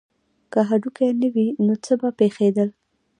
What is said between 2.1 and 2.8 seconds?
پیښیدل